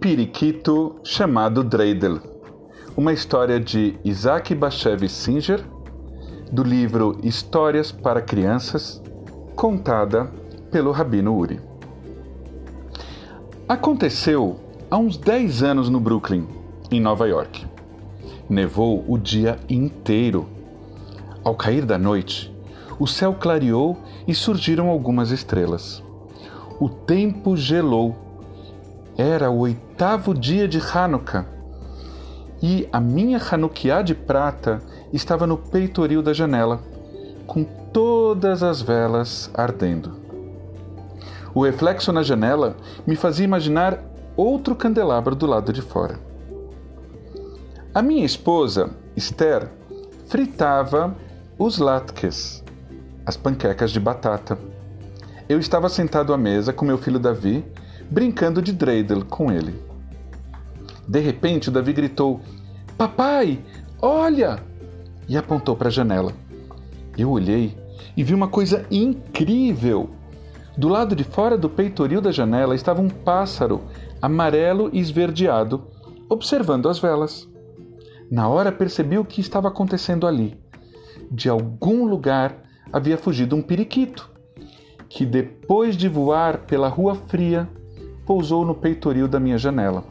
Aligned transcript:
periquito 0.00 0.94
chamado 1.02 1.64
Dreidel. 1.64 2.20
Uma 2.96 3.12
história 3.12 3.58
de 3.58 3.98
Isaac 4.04 4.54
Bashevis 4.54 5.10
Singer, 5.10 5.64
do 6.52 6.62
livro 6.62 7.18
Histórias 7.22 7.90
para 7.90 8.22
Crianças, 8.22 9.02
contada 9.56 10.26
pelo 10.70 10.92
Rabino 10.92 11.36
Uri. 11.36 11.60
Aconteceu 13.68 14.60
há 14.88 14.96
uns 14.96 15.16
10 15.16 15.64
anos 15.64 15.88
no 15.88 15.98
Brooklyn, 15.98 16.46
em 16.92 17.00
Nova 17.00 17.26
York. 17.26 17.66
Nevou 18.48 19.04
o 19.08 19.18
dia 19.18 19.58
inteiro. 19.68 20.46
Ao 21.42 21.56
cair 21.56 21.84
da 21.84 21.98
noite, 21.98 22.54
o 23.00 23.06
céu 23.06 23.34
clareou 23.34 23.98
e 24.28 24.34
surgiram 24.34 24.88
algumas 24.88 25.32
estrelas. 25.32 26.02
O 26.78 26.88
tempo 26.88 27.56
gelou 27.56 28.27
era 29.18 29.50
o 29.50 29.58
oitavo 29.58 30.32
dia 30.32 30.68
de 30.68 30.78
Hanukkah 30.78 31.44
e 32.62 32.88
a 32.92 33.00
minha 33.00 33.38
Hanukkah 33.38 34.00
de 34.00 34.14
prata 34.14 34.80
estava 35.12 35.44
no 35.44 35.58
peitoril 35.58 36.22
da 36.22 36.32
janela, 36.32 36.80
com 37.44 37.64
todas 37.64 38.62
as 38.62 38.80
velas 38.80 39.50
ardendo. 39.52 40.12
O 41.52 41.64
reflexo 41.64 42.12
na 42.12 42.22
janela 42.22 42.76
me 43.04 43.16
fazia 43.16 43.44
imaginar 43.44 43.98
outro 44.36 44.76
candelabro 44.76 45.34
do 45.34 45.46
lado 45.46 45.72
de 45.72 45.82
fora. 45.82 46.20
A 47.92 48.00
minha 48.00 48.24
esposa, 48.24 48.90
Esther, 49.16 49.68
fritava 50.28 51.16
os 51.58 51.78
latkes, 51.78 52.62
as 53.26 53.36
panquecas 53.36 53.90
de 53.90 53.98
batata. 53.98 54.56
Eu 55.48 55.58
estava 55.58 55.88
sentado 55.88 56.32
à 56.32 56.38
mesa 56.38 56.72
com 56.72 56.84
meu 56.84 56.98
filho 56.98 57.18
Davi 57.18 57.64
brincando 58.10 58.62
de 58.62 58.72
dreidel 58.72 59.24
com 59.24 59.50
ele. 59.52 59.74
De 61.06 61.20
repente, 61.20 61.70
Davi 61.70 61.92
gritou: 61.92 62.40
Papai, 62.96 63.60
olha! 64.00 64.68
e 65.28 65.36
apontou 65.36 65.76
para 65.76 65.88
a 65.88 65.92
janela. 65.92 66.32
Eu 67.16 67.30
olhei 67.30 67.76
e 68.16 68.24
vi 68.24 68.34
uma 68.34 68.48
coisa 68.48 68.86
incrível. 68.90 70.10
Do 70.76 70.88
lado 70.88 71.14
de 71.14 71.24
fora 71.24 71.58
do 71.58 71.68
peitoril 71.68 72.20
da 72.20 72.32
janela 72.32 72.74
estava 72.74 73.02
um 73.02 73.08
pássaro 73.08 73.82
amarelo 74.22 74.88
e 74.92 74.98
esverdeado, 74.98 75.84
observando 76.28 76.88
as 76.88 76.98
velas. 76.98 77.48
Na 78.30 78.48
hora 78.48 78.72
percebi 78.72 79.18
o 79.18 79.24
que 79.24 79.40
estava 79.40 79.68
acontecendo 79.68 80.26
ali. 80.26 80.58
De 81.30 81.48
algum 81.48 82.06
lugar 82.06 82.62
havia 82.92 83.18
fugido 83.18 83.54
um 83.54 83.62
periquito, 83.62 84.30
que 85.08 85.26
depois 85.26 85.96
de 85.96 86.08
voar 86.08 86.58
pela 86.58 86.88
rua 86.88 87.14
fria, 87.14 87.68
pousou 88.28 88.62
no 88.62 88.74
peitoril 88.74 89.26
da 89.26 89.40
minha 89.40 89.56
janela, 89.56 90.04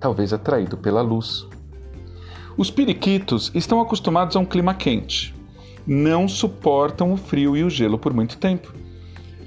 talvez 0.00 0.32
atraído 0.32 0.76
pela 0.76 1.00
luz. 1.00 1.46
Os 2.56 2.72
periquitos 2.72 3.52
estão 3.54 3.80
acostumados 3.80 4.34
a 4.34 4.40
um 4.40 4.44
clima 4.44 4.74
quente. 4.74 5.32
Não 5.86 6.26
suportam 6.26 7.12
o 7.12 7.16
frio 7.16 7.56
e 7.56 7.62
o 7.62 7.70
gelo 7.70 8.00
por 8.00 8.12
muito 8.12 8.36
tempo. 8.36 8.74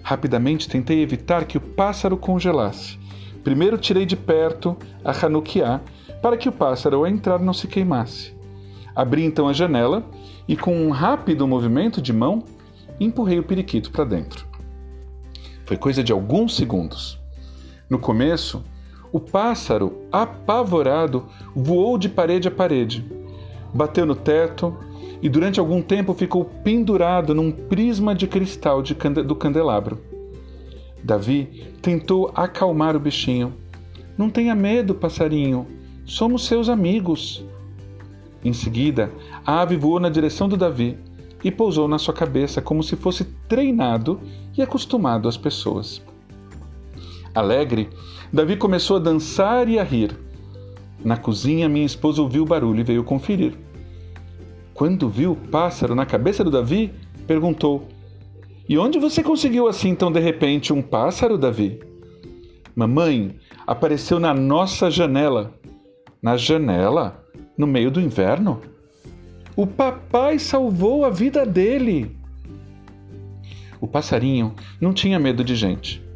Rapidamente 0.02 0.70
tentei 0.70 1.02
evitar 1.02 1.44
que 1.44 1.58
o 1.58 1.62
pássaro 1.62 2.16
congelasse. 2.16 2.98
Primeiro 3.44 3.78
tirei 3.78 4.06
de 4.06 4.16
perto 4.16 4.78
a 5.04 5.12
Hanukkah 5.12 5.82
para 6.22 6.38
que 6.38 6.48
o 6.48 6.54
pássaro 6.54 6.96
ao 6.96 7.08
entrar 7.08 7.38
não 7.38 7.54
se 7.54 7.68
queimasse. 7.68 8.34
Abri 8.96 9.26
então 9.26 9.46
a 9.46 9.52
janela 9.52 10.06
e, 10.48 10.56
com 10.56 10.74
um 10.74 10.90
rápido 10.90 11.46
movimento 11.46 12.02
de 12.02 12.14
mão, 12.14 12.46
empurrei 12.98 13.40
o 13.40 13.44
periquito 13.44 13.92
para 13.92 14.06
dentro. 14.06 14.48
Foi 15.66 15.76
coisa 15.76 16.02
de 16.02 16.14
alguns 16.14 16.56
segundos. 16.56 17.20
No 17.90 17.98
começo, 17.98 18.64
o 19.12 19.20
pássaro, 19.20 20.02
apavorado, 20.12 21.26
voou 21.56 21.98
de 21.98 22.10
parede 22.10 22.48
a 22.48 22.52
parede, 22.52 23.06
bateu 23.74 24.06
no 24.06 24.16
teto 24.16 24.76
e 25.22 25.30
durante 25.30 25.60
algum 25.60 25.82
tempo 25.82 26.14
ficou 26.14 26.46
pendurado 26.46 27.34
num 27.34 27.52
prisma 27.52 28.14
de 28.14 28.28
cristal 28.28 28.82
de 28.82 28.94
cande 28.94 29.24
do 29.24 29.36
candelabro. 29.36 30.00
Davi 31.04 31.72
tentou 31.82 32.32
acalmar 32.36 32.96
o 32.96 33.00
bichinho. 33.00 33.54
Não 34.18 34.30
tenha 34.30 34.54
medo, 34.54 34.94
passarinho, 34.94 35.66
somos 36.06 36.46
seus 36.46 36.70
amigos. 36.70 37.46
Em 38.44 38.52
seguida, 38.52 39.12
a 39.46 39.62
ave 39.62 39.78
voou 39.78 40.00
na 40.00 40.10
direção 40.10 40.50
do 40.50 40.58
Davi 40.58 40.98
e 41.44 41.52
pousou 41.52 41.88
na 41.88 41.98
sua 41.98 42.14
cabeça 42.14 42.62
como 42.62 42.84
se 42.84 42.96
fosse 42.96 43.24
treinado 43.48 44.20
e 44.58 44.62
acostumado 44.62 45.28
às 45.30 45.38
pessoas. 45.38 46.02
Alegre, 47.38 47.88
Davi 48.34 48.58
começou 48.58 48.98
a 48.98 49.00
dançar 49.00 49.70
e 49.70 49.78
a 49.78 49.84
rir. 49.84 50.18
Na 51.06 51.16
cozinha, 51.16 51.70
minha 51.70 51.86
esposa 51.86 52.20
ouviu 52.20 52.42
o 52.42 52.48
barulho 52.48 52.80
e 52.80 52.84
veio 52.84 53.04
conferir. 53.04 53.54
Quando 54.74 55.08
viu 55.08 55.34
o 55.34 55.36
pássaro 55.36 55.94
na 55.94 56.04
cabeça 56.04 56.44
do 56.44 56.50
Davi, 56.50 56.92
perguntou: 57.28 57.88
E 58.68 58.76
onde 58.76 58.98
você 58.98 59.22
conseguiu 59.22 59.68
assim 59.68 59.94
tão 59.94 60.12
de 60.12 60.20
repente 60.20 60.74
um 60.74 60.82
pássaro, 60.82 61.38
Davi? 61.38 61.80
Mamãe, 62.76 63.36
apareceu 63.68 64.20
na 64.20 64.34
nossa 64.34 64.90
janela. 64.90 65.54
Na 66.20 66.38
janela? 66.38 67.24
No 67.56 67.68
meio 67.68 67.92
do 67.92 68.02
inverno? 68.02 68.62
O 69.56 69.68
papai 69.68 70.40
salvou 70.40 71.06
a 71.06 71.12
vida 71.12 71.46
dele. 71.46 72.18
O 73.80 73.88
passarinho 73.88 74.56
não 74.82 74.92
tinha 74.92 75.20
medo 75.20 75.44
de 75.44 75.56
gente. 75.56 76.07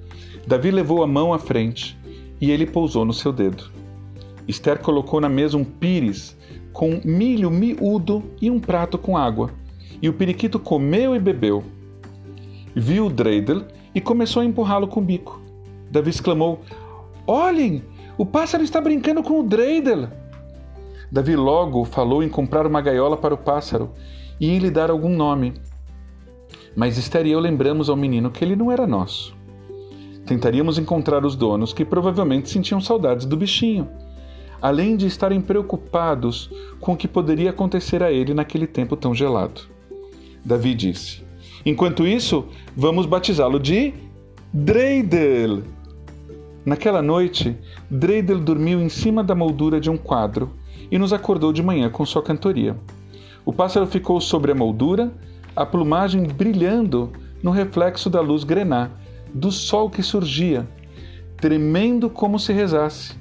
Davi 0.46 0.72
levou 0.72 1.04
a 1.04 1.08
mão 1.08 1.34
à 1.34 1.40
frente 1.40 1.98
e 2.40 2.52
ele 2.52 2.66
pousou 2.66 3.06
no 3.06 3.14
seu 3.14 3.32
dedo. 3.32 3.72
Esther 4.48 4.80
colocou 4.80 5.22
na 5.22 5.30
mesa 5.30 5.58
um 5.58 5.64
pires 5.64 6.36
com 6.74 7.00
milho 7.04 7.52
miúdo 7.52 8.24
e 8.42 8.50
um 8.50 8.60
prato 8.60 8.98
com 8.98 9.18
água. 9.18 9.52
E 10.02 10.10
o 10.10 10.14
periquito 10.14 10.60
comeu 10.60 11.16
e 11.16 11.20
bebeu. 11.20 11.64
Viu 12.76 13.08
o 13.08 13.10
Dreidel 13.10 13.64
e 13.94 14.02
começou 14.02 14.42
a 14.42 14.46
empurrá-lo 14.46 14.88
com 14.88 15.00
o 15.00 15.04
bico. 15.04 15.40
Davi 15.92 16.10
exclamou: 16.10 16.62
Olhem, 17.28 17.84
o 18.18 18.26
pássaro 18.26 18.64
está 18.64 18.82
brincando 18.82 19.22
com 19.22 19.40
o 19.40 19.44
Dreidel. 19.44 20.08
Davi 21.12 21.36
logo 21.36 21.84
falou 21.84 22.24
em 22.24 22.30
comprar 22.30 22.66
uma 22.66 22.82
gaiola 22.82 23.18
para 23.18 23.34
o 23.34 23.38
pássaro 23.38 23.92
e 24.40 24.50
em 24.50 24.58
lhe 24.58 24.72
dar 24.72 24.90
algum 24.90 25.16
nome. 25.16 25.54
Mas 26.76 26.98
Esther 26.98 27.26
e 27.26 27.32
eu 27.32 27.40
lembramos 27.40 27.90
ao 27.90 27.98
menino 27.98 28.32
que 28.32 28.44
ele 28.44 28.56
não 28.56 28.72
era 28.72 28.88
nosso. 28.88 29.36
Tentaríamos 30.32 30.78
encontrar 30.78 31.26
os 31.26 31.36
donos 31.36 31.74
que 31.74 31.84
provavelmente 31.84 32.50
sentiam 32.50 32.80
saudades 32.80 33.26
do 33.26 33.36
bichinho, 33.36 33.90
além 34.62 34.96
de 34.96 35.06
estarem 35.06 35.42
preocupados 35.42 36.50
com 36.80 36.94
o 36.94 36.96
que 36.96 37.06
poderia 37.06 37.50
acontecer 37.50 38.02
a 38.02 38.10
ele 38.10 38.34
naquele 38.34 38.66
tempo 38.66 38.96
tão 38.96 39.14
gelado. 39.14 39.60
Davi 40.46 40.74
disse: 40.74 41.22
Enquanto 41.66 42.08
isso, 42.08 42.46
vamos 42.74 43.06
batizá-lo 43.06 43.60
de 43.60 43.94
Dreidel. 44.54 45.64
Naquela 46.66 47.02
noite, 47.02 47.58
Dreidel 47.90 48.40
dormiu 48.40 48.82
em 48.82 48.88
cima 48.88 49.22
da 49.22 49.36
moldura 49.36 49.82
de 49.82 49.90
um 49.90 49.98
quadro 49.98 50.50
e 50.90 50.98
nos 50.98 51.12
acordou 51.12 51.52
de 51.52 51.62
manhã 51.62 51.90
com 51.90 52.06
sua 52.06 52.24
cantoria. 52.24 52.78
O 53.44 53.52
pássaro 53.52 53.86
ficou 53.86 54.22
sobre 54.22 54.54
a 54.54 54.56
moldura, 54.56 55.12
a 55.54 55.66
plumagem 55.66 56.24
brilhando 56.24 57.12
no 57.44 57.52
reflexo 57.52 58.10
da 58.10 58.22
luz 58.22 58.46
grená 58.46 58.92
do 59.34 59.52
sol 59.52 59.90
que 59.90 60.04
surgia, 60.04 60.68
tremendo 61.38 62.10
como 62.10 62.38
se 62.40 62.54
rezasse, 62.54 63.14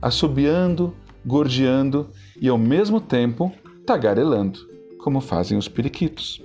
assobiando, 0.00 0.94
gorjeando 1.24 2.08
e 2.40 2.48
ao 2.48 2.58
mesmo 2.58 3.00
tempo 3.00 3.52
tagarelando, 3.86 4.60
como 4.98 5.20
fazem 5.20 5.56
os 5.56 5.68
periquitos. 5.68 6.42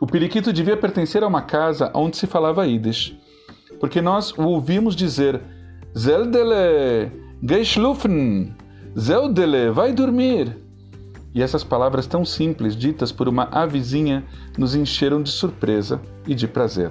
O 0.00 0.06
periquito 0.06 0.52
devia 0.52 0.76
pertencer 0.76 1.22
a 1.22 1.26
uma 1.26 1.42
casa 1.42 1.90
onde 1.94 2.16
se 2.16 2.26
falava 2.26 2.66
Yiddish, 2.66 3.16
porque 3.78 4.00
nós 4.00 4.32
o 4.32 4.42
ouvimos 4.42 4.96
dizer 4.96 5.40
Zeldele, 5.96 7.10
geh 7.42 7.64
schlufen, 7.64 8.54
Zeldele, 8.98 9.70
vai 9.70 9.92
dormir. 9.92 10.56
E 11.34 11.42
essas 11.42 11.62
palavras 11.62 12.06
tão 12.06 12.24
simples, 12.24 12.76
ditas 12.76 13.12
por 13.12 13.28
uma 13.28 13.44
avezinha, 13.44 14.24
nos 14.58 14.74
encheram 14.74 15.22
de 15.22 15.30
surpresa 15.30 16.00
e 16.26 16.34
de 16.34 16.48
prazer. 16.48 16.90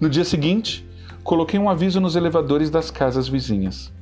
No 0.00 0.08
dia 0.08 0.24
seguinte, 0.24 0.88
coloquei 1.22 1.60
um 1.60 1.68
aviso 1.68 2.00
nos 2.00 2.16
elevadores 2.16 2.70
das 2.70 2.90
casas 2.90 3.28
vizinhas. 3.28 3.92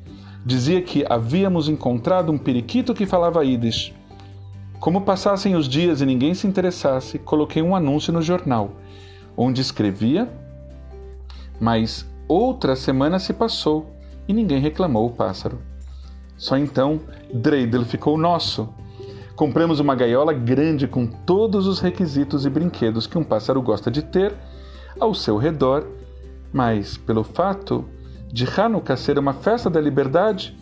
Dizia 0.47 0.81
que 0.81 1.05
havíamos 1.09 1.69
encontrado 1.69 2.31
um 2.31 2.39
periquito 2.39 2.95
que 2.95 3.05
falava 3.05 3.45
Yiddish. 3.45 3.93
Como 4.79 5.01
passassem 5.01 5.57
os 5.57 5.69
dias 5.69 6.01
e 6.01 6.07
ninguém 6.07 6.35
se 6.35 6.47
interessasse, 6.47 7.19
coloquei 7.19 7.63
um 7.63 7.75
anúncio 7.75 8.13
no 8.13 8.23
jornal, 8.23 8.77
onde 9.37 9.61
escrevia: 9.61 10.33
Mas 11.59 12.07
outra 12.29 12.77
semana 12.77 13.19
se 13.19 13.33
passou 13.33 13.91
e 14.29 14.33
ninguém 14.33 14.61
reclamou 14.61 15.05
o 15.05 15.13
pássaro. 15.13 15.59
Só 16.37 16.57
então 16.57 17.01
Dreidel 17.35 17.85
ficou 17.85 18.17
nosso. 18.17 18.69
Compramos 19.35 19.81
uma 19.81 19.97
gaiola 19.97 20.33
grande 20.33 20.87
com 20.87 21.09
todos 21.09 21.67
os 21.67 21.81
requisitos 21.81 22.47
e 22.47 22.51
brinquedos 22.51 23.09
que 23.09 23.19
um 23.19 23.25
pássaro 23.25 23.61
gosta 23.61 23.91
de 23.91 24.03
ter 24.03 24.33
ao 24.99 25.15
seu 25.15 25.37
redor, 25.37 25.87
mas 26.53 26.97
pelo 26.97 27.25
fato 27.25 27.85
de 28.33 28.45
Hanukkah 28.45 28.97
ser 28.97 29.19
uma 29.19 29.33
festa 29.33 29.71
da 29.71 29.81
liberdade, 29.81 30.57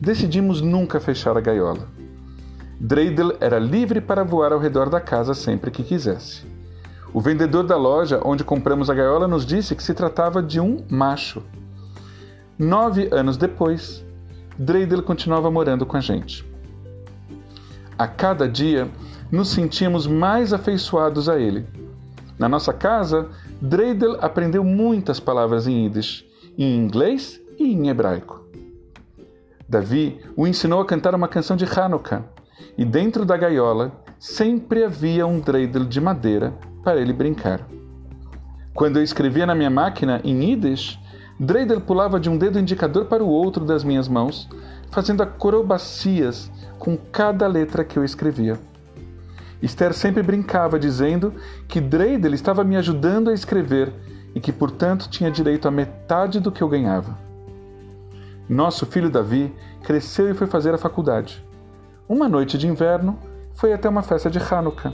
decidimos 0.00 0.60
nunca 0.60 0.98
fechar 0.98 1.36
a 1.36 1.40
gaiola. 1.40 1.86
Dreidel 2.78 3.36
era 3.40 3.58
livre 3.58 4.00
para 4.00 4.24
voar 4.24 4.52
ao 4.52 4.58
redor 4.58 4.88
da 4.88 5.00
casa 5.00 5.34
sempre 5.34 5.70
que 5.70 5.82
quisesse. 5.82 6.46
O 7.12 7.20
vendedor 7.20 7.64
da 7.64 7.76
loja 7.76 8.20
onde 8.24 8.44
compramos 8.44 8.88
a 8.88 8.94
gaiola 8.94 9.28
nos 9.28 9.44
disse 9.44 9.74
que 9.74 9.82
se 9.82 9.92
tratava 9.92 10.42
de 10.42 10.60
um 10.60 10.84
macho. 10.88 11.42
Nove 12.58 13.08
anos 13.12 13.36
depois, 13.36 14.04
Dreidel 14.58 15.02
continuava 15.02 15.50
morando 15.50 15.84
com 15.84 15.96
a 15.96 16.00
gente. 16.00 16.48
A 17.98 18.08
cada 18.08 18.48
dia, 18.48 18.88
nos 19.30 19.50
sentíamos 19.50 20.06
mais 20.06 20.52
afeiçoados 20.52 21.28
a 21.28 21.38
ele. 21.38 21.66
Na 22.38 22.48
nossa 22.48 22.72
casa, 22.72 23.28
Dreidel 23.62 24.16
aprendeu 24.22 24.64
muitas 24.64 25.20
palavras 25.20 25.66
em 25.66 25.84
Yiddish, 25.84 26.24
em 26.56 26.78
inglês 26.78 27.38
e 27.58 27.72
em 27.74 27.88
hebraico. 27.90 28.40
Davi 29.68 30.18
o 30.34 30.46
ensinou 30.46 30.80
a 30.80 30.86
cantar 30.86 31.14
uma 31.14 31.28
canção 31.28 31.56
de 31.56 31.66
Hanukkah, 31.66 32.24
e 32.78 32.86
dentro 32.86 33.26
da 33.26 33.36
gaiola 33.36 33.92
sempre 34.18 34.82
havia 34.82 35.26
um 35.26 35.40
dreidel 35.40 35.84
de 35.84 36.00
madeira 36.00 36.54
para 36.82 36.98
ele 36.98 37.12
brincar. 37.12 37.68
Quando 38.72 38.96
eu 38.96 39.02
escrevia 39.02 39.44
na 39.44 39.54
minha 39.54 39.68
máquina 39.68 40.22
em 40.24 40.42
Yiddish, 40.42 40.98
Dreidel 41.38 41.82
pulava 41.82 42.18
de 42.18 42.30
um 42.30 42.38
dedo 42.38 42.58
indicador 42.58 43.06
para 43.06 43.22
o 43.22 43.28
outro 43.28 43.66
das 43.66 43.84
minhas 43.84 44.08
mãos, 44.08 44.48
fazendo 44.90 45.22
acrobacias 45.22 46.50
com 46.78 46.96
cada 46.96 47.46
letra 47.46 47.84
que 47.84 47.98
eu 47.98 48.04
escrevia. 48.04 48.58
Esther 49.62 49.92
sempre 49.92 50.22
brincava 50.22 50.78
dizendo 50.78 51.34
que 51.68 51.80
Dreidel 51.80 52.34
estava 52.34 52.64
me 52.64 52.76
ajudando 52.76 53.30
a 53.30 53.34
escrever 53.34 53.92
e 54.34 54.40
que, 54.40 54.52
portanto, 54.52 55.08
tinha 55.08 55.30
direito 55.30 55.68
a 55.68 55.70
metade 55.70 56.40
do 56.40 56.50
que 56.50 56.62
eu 56.62 56.68
ganhava. 56.68 57.18
Nosso 58.48 58.86
filho 58.86 59.10
Davi 59.10 59.54
cresceu 59.82 60.30
e 60.30 60.34
foi 60.34 60.46
fazer 60.46 60.74
a 60.74 60.78
faculdade. 60.78 61.44
Uma 62.08 62.28
noite 62.28 62.58
de 62.58 62.66
inverno, 62.66 63.18
foi 63.54 63.72
até 63.72 63.88
uma 63.88 64.02
festa 64.02 64.30
de 64.30 64.38
Hanukkah. 64.38 64.92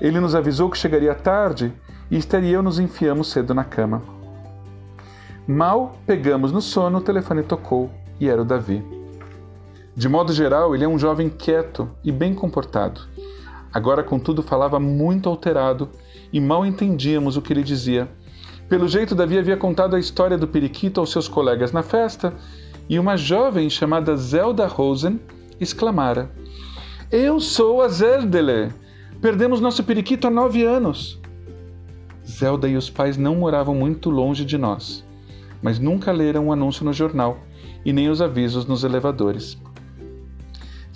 Ele 0.00 0.20
nos 0.20 0.34
avisou 0.34 0.70
que 0.70 0.78
chegaria 0.78 1.14
tarde 1.14 1.72
e 2.10 2.16
Esther 2.16 2.44
e 2.44 2.52
eu 2.52 2.62
nos 2.62 2.78
enfiamos 2.78 3.30
cedo 3.30 3.54
na 3.54 3.64
cama. 3.64 4.02
Mal 5.46 5.96
pegamos 6.06 6.52
no 6.52 6.60
sono, 6.60 6.98
o 6.98 7.02
telefone 7.02 7.42
tocou 7.42 7.90
e 8.20 8.28
era 8.28 8.42
o 8.42 8.44
Davi. 8.44 8.84
De 9.96 10.08
modo 10.08 10.32
geral, 10.32 10.74
ele 10.74 10.84
é 10.84 10.88
um 10.88 10.98
jovem 10.98 11.28
quieto 11.28 11.90
e 12.04 12.12
bem 12.12 12.34
comportado. 12.34 13.00
Agora, 13.72 14.02
contudo, 14.02 14.42
falava 14.42 14.80
muito 14.80 15.28
alterado 15.28 15.88
e 16.32 16.40
mal 16.40 16.66
entendíamos 16.66 17.36
o 17.36 17.42
que 17.42 17.52
ele 17.52 17.62
dizia. 17.62 18.08
Pelo 18.68 18.88
jeito, 18.88 19.14
Davi 19.14 19.38
havia 19.38 19.56
contado 19.56 19.94
a 19.94 20.00
história 20.00 20.36
do 20.36 20.48
periquito 20.48 21.00
aos 21.00 21.10
seus 21.10 21.28
colegas 21.28 21.72
na 21.72 21.82
festa 21.82 22.34
e 22.88 22.98
uma 22.98 23.16
jovem 23.16 23.70
chamada 23.70 24.16
Zelda 24.16 24.66
Rosen 24.66 25.20
exclamara: 25.60 26.30
Eu 27.10 27.40
sou 27.40 27.82
a 27.82 27.88
Zeldele! 27.88 28.72
Perdemos 29.20 29.60
nosso 29.60 29.84
periquito 29.84 30.26
há 30.26 30.30
nove 30.30 30.64
anos. 30.64 31.20
Zelda 32.26 32.68
e 32.68 32.76
os 32.76 32.88
pais 32.88 33.16
não 33.16 33.36
moravam 33.36 33.74
muito 33.74 34.08
longe 34.08 34.44
de 34.44 34.56
nós, 34.56 35.04
mas 35.62 35.78
nunca 35.78 36.10
leram 36.10 36.44
o 36.44 36.46
um 36.48 36.52
anúncio 36.52 36.84
no 36.84 36.92
jornal 36.92 37.38
e 37.84 37.92
nem 37.92 38.08
os 38.08 38.22
avisos 38.22 38.66
nos 38.66 38.82
elevadores. 38.82 39.58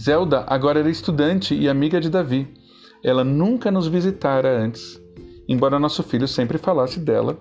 Zelda 0.01 0.45
agora 0.47 0.81
era 0.81 0.91
estudante 0.91 1.55
e 1.55 1.69
amiga 1.69 2.01
de 2.01 2.09
Davi 2.09 2.64
ela 3.05 3.23
nunca 3.23 3.71
nos 3.71 3.87
visitara 3.87 4.59
antes, 4.59 4.99
embora 5.47 5.79
nosso 5.79 6.03
filho 6.03 6.27
sempre 6.27 6.57
falasse 6.57 6.99
dela 6.99 7.39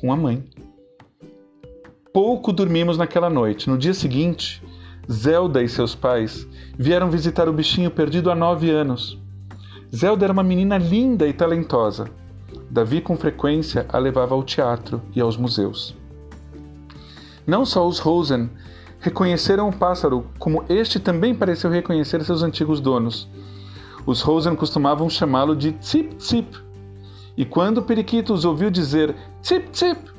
com 0.00 0.10
a 0.10 0.16
mãe. 0.16 0.42
Pouco 2.12 2.52
dormimos 2.52 2.96
naquela 2.96 3.28
noite. 3.28 3.68
No 3.68 3.76
dia 3.76 3.92
seguinte, 3.92 4.62
Zelda 5.10 5.62
e 5.62 5.68
seus 5.68 5.94
pais 5.94 6.48
vieram 6.78 7.10
visitar 7.10 7.48
o 7.48 7.52
bichinho 7.52 7.90
perdido 7.90 8.30
há 8.30 8.34
nove 8.34 8.70
anos. 8.70 9.20
Zelda 9.94 10.24
era 10.24 10.32
uma 10.32 10.42
menina 10.42 10.78
linda 10.78 11.26
e 11.28 11.32
talentosa. 11.32 12.08
Davi, 12.70 13.00
com 13.00 13.16
frequência, 13.16 13.86
a 13.90 13.98
levava 13.98 14.34
ao 14.34 14.42
teatro 14.42 15.02
e 15.14 15.20
aos 15.20 15.36
museus. 15.36 15.94
Não 17.46 17.66
só 17.66 17.86
os 17.86 17.98
Rosen 17.98 18.48
reconheceram 19.00 19.68
o 19.68 19.72
pássaro, 19.72 20.26
como 20.38 20.64
este 20.68 20.98
também 20.98 21.34
pareceu 21.34 21.68
reconhecer 21.68 22.24
seus 22.24 22.42
antigos 22.42 22.80
donos, 22.80 23.28
os 24.06 24.20
Rosen 24.20 24.54
costumavam 24.54 25.08
chamá-lo 25.08 25.56
de 25.56 25.72
Tsip 25.72 26.14
Tsip. 26.16 26.56
E 27.36 27.44
quando 27.44 27.78
o 27.78 27.82
periquito 27.82 28.32
os 28.32 28.44
ouviu 28.44 28.70
dizer 28.70 29.14
Tsip 29.42 29.70
Tsip, 29.70 30.10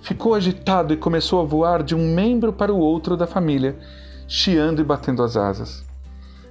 ficou 0.00 0.34
agitado 0.34 0.92
e 0.92 0.96
começou 0.96 1.40
a 1.40 1.44
voar 1.44 1.82
de 1.82 1.94
um 1.94 2.14
membro 2.14 2.52
para 2.52 2.72
o 2.72 2.78
outro 2.78 3.16
da 3.16 3.26
família, 3.26 3.78
chiando 4.26 4.80
e 4.80 4.84
batendo 4.84 5.22
as 5.22 5.36
asas. 5.36 5.84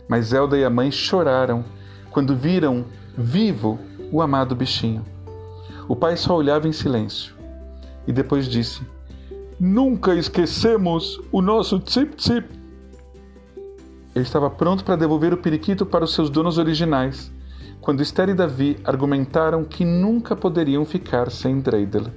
Mas 0.07 0.27
Zelda 0.27 0.57
e 0.57 0.63
a 0.63 0.69
mãe 0.69 0.91
choraram 0.91 1.63
quando 2.11 2.35
viram 2.35 2.85
vivo 3.17 3.79
o 4.11 4.21
amado 4.21 4.55
bichinho. 4.55 5.05
O 5.87 5.95
pai 5.95 6.15
só 6.15 6.35
olhava 6.35 6.67
em 6.67 6.71
silêncio 6.71 7.35
e 8.07 8.11
depois 8.11 8.47
disse: 8.47 8.81
Nunca 9.59 10.15
esquecemos 10.15 11.19
o 11.31 11.41
nosso 11.41 11.79
Tsip 11.79 12.15
Tsip. 12.15 12.60
Ele 14.13 14.25
estava 14.25 14.49
pronto 14.49 14.83
para 14.83 14.95
devolver 14.95 15.33
o 15.33 15.37
periquito 15.37 15.85
para 15.85 16.03
os 16.03 16.13
seus 16.13 16.29
donos 16.29 16.57
originais, 16.57 17.31
quando 17.79 18.01
Esther 18.01 18.29
e 18.29 18.33
Davi 18.33 18.77
argumentaram 18.83 19.63
que 19.63 19.83
nunca 19.83 20.35
poderiam 20.35 20.85
ficar 20.85 21.31
sem 21.31 21.59
Dreidel. 21.59 22.07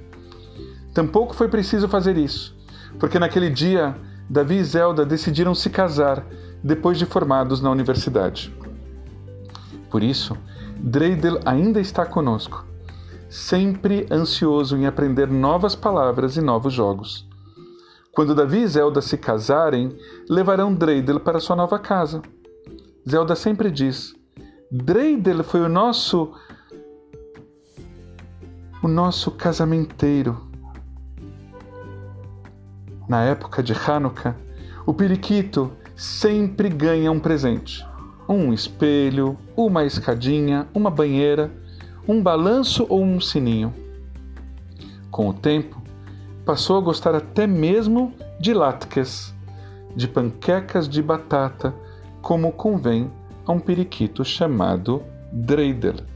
Tampouco 0.93 1.33
foi 1.33 1.47
preciso 1.47 1.87
fazer 1.87 2.17
isso, 2.17 2.55
porque 2.99 3.19
naquele 3.19 3.49
dia 3.49 3.95
Davi 4.29 4.55
e 4.57 4.63
Zelda 4.63 5.05
decidiram 5.05 5.55
se 5.55 5.69
casar 5.69 6.25
depois 6.63 6.97
de 6.97 7.05
formados 7.05 7.61
na 7.61 7.69
universidade. 7.69 8.53
Por 9.89 10.03
isso, 10.03 10.37
Dreidel 10.77 11.39
ainda 11.45 11.79
está 11.79 12.05
conosco, 12.05 12.65
sempre 13.29 14.05
ansioso 14.11 14.75
em 14.75 14.85
aprender 14.85 15.27
novas 15.27 15.75
palavras 15.75 16.37
e 16.37 16.41
novos 16.41 16.73
jogos. 16.73 17.27
Quando 18.15 18.33
Davi 18.33 18.59
e 18.59 18.67
Zelda 18.67 19.01
se 19.01 19.17
casarem, 19.17 19.93
levarão 20.29 20.73
Dreidel 20.73 21.19
para 21.19 21.41
sua 21.41 21.53
nova 21.53 21.77
casa. 21.77 22.21
Zelda 23.07 23.35
sempre 23.35 23.69
diz: 23.69 24.15
Dreidel 24.71 25.43
foi 25.43 25.59
o 25.59 25.67
nosso 25.67 26.31
o 28.81 28.87
nosso 28.87 29.31
casamenteiro. 29.31 30.47
Na 33.05 33.21
época 33.23 33.61
de 33.61 33.73
Hanukkah, 33.73 34.37
o 34.85 34.93
periquito 34.93 35.73
sempre 35.93 36.69
ganha 36.69 37.11
um 37.11 37.19
presente: 37.19 37.85
um 38.29 38.53
espelho, 38.53 39.37
uma 39.57 39.83
escadinha, 39.83 40.69
uma 40.73 40.89
banheira, 40.89 41.51
um 42.07 42.23
balanço 42.23 42.85
ou 42.87 43.03
um 43.03 43.19
sininho. 43.19 43.73
Com 45.11 45.27
o 45.27 45.33
tempo, 45.33 45.84
passou 46.45 46.77
a 46.77 46.81
gostar 46.81 47.15
até 47.15 47.47
mesmo 47.47 48.13
de 48.39 48.53
latkes, 48.53 49.33
de 49.95 50.07
panquecas 50.07 50.87
de 50.87 51.01
batata, 51.01 51.73
como 52.21 52.51
convém 52.51 53.11
a 53.45 53.51
um 53.51 53.59
periquito 53.59 54.23
chamado 54.23 55.03
dreidel. 55.31 56.14